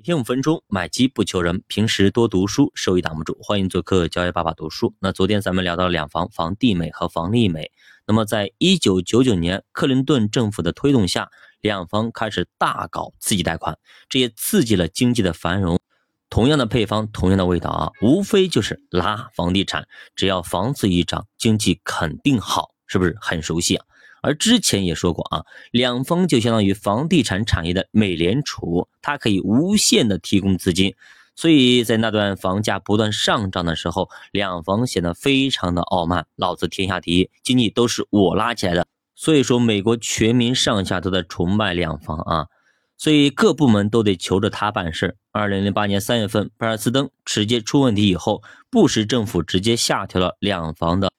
[0.00, 1.62] 每天五分钟，买基不求人。
[1.66, 3.36] 平时多读书，收益挡不住。
[3.42, 4.94] 欢迎做客交易爸爸读书。
[4.98, 7.70] 那昨天咱们聊到了两房，房地美和房利美。
[8.06, 11.28] 那么在一九九九年，克林顿政府的推动下，
[11.60, 13.78] 两房开始大搞刺激贷款，
[14.08, 15.78] 这也刺激了经济的繁荣。
[16.30, 19.86] 同样的配方，同样的味道啊，无非就是拉房地产。
[20.16, 23.84] 只要房子一涨，经济肯定好，是不是很熟悉啊？
[24.22, 30.94] 而之前也说过啊，两方就相当于房地产产业的美联储，它可以无限的提供资金，
[31.34, 38.86] 所以在那段房价不断上涨的时候，两方显得非常的傲慢，老子天下第一，经济都是我拉起来的。
[39.14, 42.46] 所以说，美国全民上下都在崇拜两方啊，
[42.96, 45.16] 所以各部门都得求着他办事。
[45.30, 51.10] 二零零八年三月份，贝尔斯登直接出问题以后，布什政府直接下调了两房的。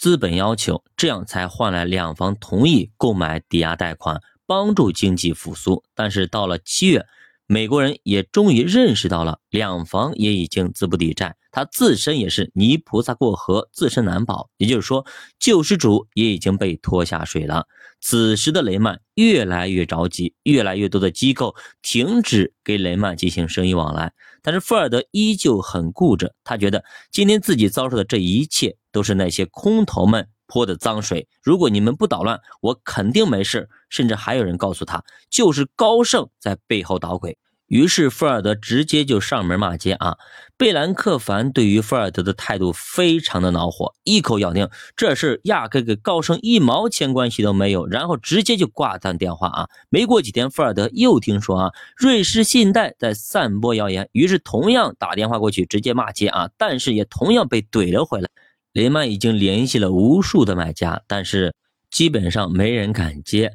[0.00, 5.84] 资本要求，这样才换来两房同意购买抵押贷款，帮助经济复苏。
[5.94, 7.04] 但是到了七月，
[7.46, 14.48] 美国人也终于认识到了，两房也已经资不抵债，他自身也是泥菩萨过河，自身难保。
[14.56, 15.04] 也就是说，
[15.38, 17.66] 救世主也已经被拖下水了。
[18.00, 24.12] 此时的雷曼越来越着急，越来越多的机构停止给雷曼进行生意往来。
[24.42, 31.28] 但是富尔德依旧很固执，他觉得今天自己遭受的这一切都是那些空头们泼的脏水。
[31.42, 33.68] 如果你们不捣乱，我肯定没事。
[33.90, 37.36] 甚至还有人告诉他，就是高盛在背后捣鬼。
[37.70, 40.16] 于是富尔德直接就上门骂街啊！
[40.56, 49.68] 贝兰克凡对于富尔德的态度非常的恼火，一口咬定这事压根跟高盛一毛钱关系都没有，然后直接就挂断电话啊！
[49.88, 56.50] 没过几天，富尔德又听说啊，瑞士信贷在散播谣言，于是同样打电话过去直接骂街啊！
[56.58, 58.28] 但是也同样被怼了回来。
[58.72, 61.54] 雷曼已经联系了无数的买家，但是
[61.88, 63.52] 基本上没人敢接。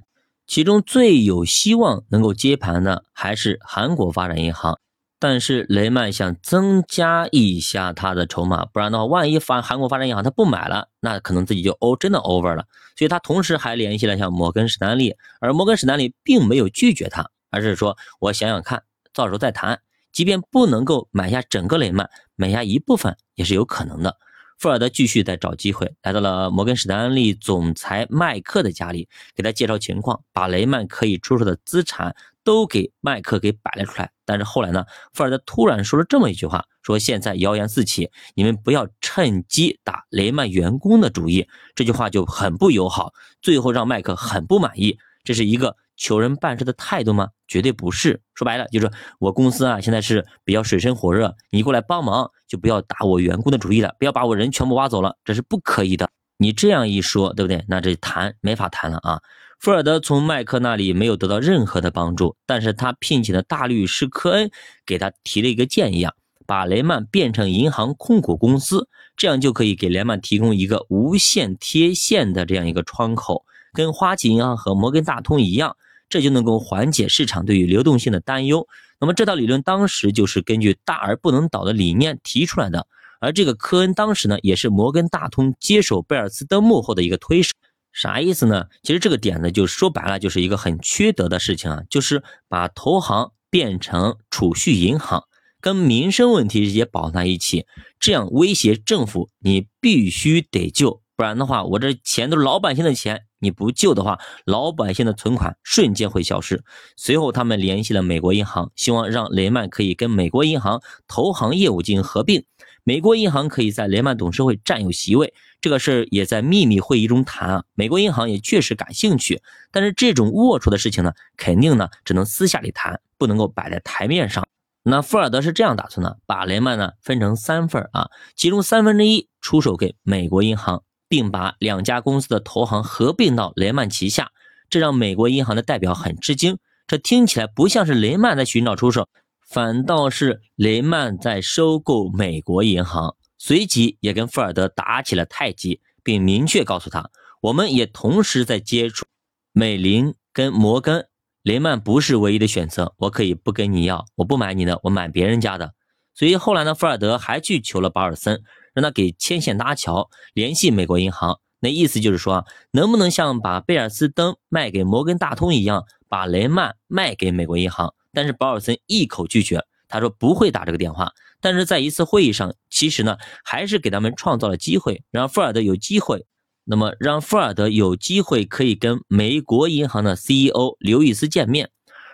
[0.48, 4.80] 其中最有希望能够接盘的还是韩国发展银行，
[5.20, 12.66] 但是雷曼想增加一下他的筹码，不然的话，万一发韩国发展银行他不买了，那可能自己就 O 真的 over 了。
[12.96, 24.18] 所以他同时还联系了像摩根士丹利，而摩根士丹利并没有拒绝他，而是说我想想看，到时候再谈，即便不能够买下整个雷曼，买下一部分也是有可能的。
[24.58, 34.12] 富尔德继续在找机会，来到了摩根士丹利总裁麦克的家里，给他介绍情况，把雷曼可以出售的资产都给麦克给摆了出来。
[34.26, 41.48] 但是后来呢，富尔德突然说了这么一句话：说现在谣言四起，你们不要趁机打雷曼员工的主意。
[41.76, 44.98] 这句话就很不友好，最后让麦克很不满意。
[45.24, 45.76] 这是一个。
[45.98, 47.30] 求人办事的态度吗？
[47.48, 48.22] 绝对不是。
[48.34, 56.10] 说白了就是我公司啊，现在是比较水深火热，你过来帮忙就不要打我员工的主意了，不要把我人全部挖走了，这是不可以的。
[56.38, 57.64] 你这样一说，对不对？
[57.68, 59.22] 那这谈没法谈了啊。
[59.60, 64.52] 富尔德从麦克那里没有得到任何的帮助，但是他聘请的大律师科恩
[64.86, 66.14] 给他提了一个建议啊，
[66.46, 75.78] 把雷曼变成银行控股公司，这样就可以给雷曼提供一个无限贴现的这样一个窗口，跟花旗银行和摩根大通一样。
[76.10, 78.68] 这就能够缓解市场对于流动性的担忧。
[79.00, 82.88] 那么这套理论当时就是根据大而不能倒的理念提出来的。
[83.20, 87.52] 而这个科恩当时呢，也是摩根大通接手贝尔斯登幕后的一个推手。
[87.92, 88.66] 啥意思呢？
[88.84, 95.24] 其实这个点呢，就说白了就是一个很缺德的事情啊，就是把投行变成储蓄银行，
[95.62, 97.66] 跟民生问题直接绑在一起，
[98.00, 103.24] 这样威胁政府，你必须得救，不然的话，我这钱都是老百姓的钱。
[103.46, 106.64] 你不救的话，老百姓的存款瞬间会消失。
[106.98, 112.44] 随后，他们联系了美国银行，希望让雷曼可以跟美国银行投行业务进行合并，
[112.84, 115.34] 美国银行可以在雷曼董事会占有席位。
[115.62, 117.64] 这个事儿也在秘密会议中谈啊。
[117.74, 119.42] 美国银行也确实感兴趣，
[119.72, 124.46] 但是这种龌龊的事情呢，肯定呢只能私下里谈，不能够摆在台面上。
[124.84, 130.84] 那富尔德是这样打算的：把雷曼呢分成三份啊，其中三分之一出手给美国银行。
[131.08, 134.32] 并把两家公司的投行合并到雷曼旗下，
[134.70, 136.58] 这让美国银行的代表很吃惊。
[136.88, 139.08] 这听起来不像是雷曼在寻找出手，
[139.48, 143.16] 反倒是雷曼在收购美国银行。
[143.38, 147.10] 随即也跟富尔德打起了太极，并明确告诉他，
[147.42, 149.06] 我们也同时在接触
[149.52, 151.08] 美林跟摩根，
[151.44, 152.94] 雷曼不是唯一的选择。
[152.98, 155.74] 我可以不跟你要，我不买你的，我买别人家的。
[156.14, 158.42] 所以后来呢，富尔德还去求了保尔森。
[158.76, 161.40] 让他给牵线搭桥，联系美国银行。
[161.60, 167.96] 那意思就是说，能不能像把贝尔斯登卖给摩根大通一样，把雷曼卖给美国银行？
[168.14, 171.12] 但是保尔森一口拒绝，他说不会打这个电话。
[171.42, 176.26] 但是在一次会议上，其实呢，还是给他们创造了机会，让富尔德有机会。
[176.64, 181.70] 那么让富尔德有机会可以跟美国银行的 CEO 刘易斯见面。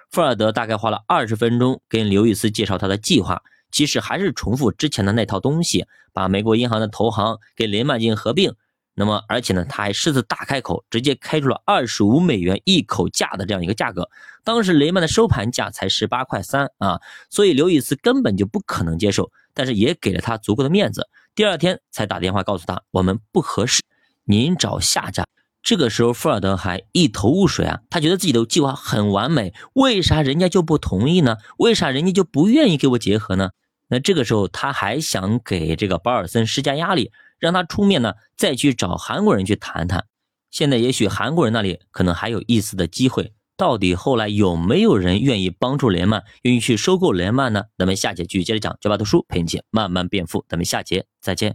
[0.09, 3.41] 富尔德大概花了二十分钟跟刘易斯介绍他的计划，
[3.71, 8.53] 其实还是重复之前的那套东西，把美国银行的投行给雷曼进行合并。
[8.93, 14.09] 那么，而且呢，他还狮子大开口，直接开出了二十五美元一口价的这样一个价格。
[14.43, 21.07] 当时雷曼的收盘价才十八块三啊，所以刘易斯根本就不可能接受，但是也给了他足够的面子。
[21.33, 23.81] 第二天才打电话告诉他，我们不合适，
[24.25, 25.25] 您找下家。
[25.63, 31.37] 这个时候，富尔德还一头雾水啊，他觉得自己的计划很完美，为啥人家就不同意呢？
[31.57, 33.51] 为啥人家就不愿意给我结合呢？
[33.91, 37.11] 那这个时候，他还想给这个保尔森施加压力。
[37.37, 40.05] 让他出面呢，再去找韩国人去谈谈。
[40.51, 43.33] 现在也许韩国人那里可能还有一丝的机会。
[43.57, 47.63] 到底后来有没有人愿意帮助雷曼，愿意去收购雷曼呢？
[47.79, 48.77] 咱们下节继续接着讲。
[48.79, 50.45] 九八读书陪你一起慢慢变富。
[50.47, 51.49] 咱们下节再见。